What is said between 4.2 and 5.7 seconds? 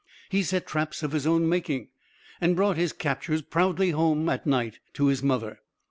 at night to his mother.